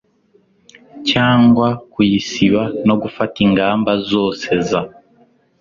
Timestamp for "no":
2.87-2.95